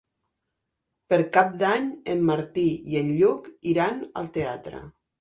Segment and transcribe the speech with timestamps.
[1.13, 4.87] Per Cap d'Any en Martí i en Lluc iran al teatre.